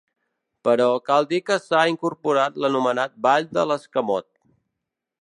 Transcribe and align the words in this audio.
Però, 0.67 0.87
cal 1.09 1.27
dir 1.33 1.41
que 1.51 1.59
s'ha 1.67 1.83
incorporat 1.93 2.59
l'anomenat 2.65 3.17
ball 3.29 3.49
de 3.59 3.71
l'escamot. 3.73 4.31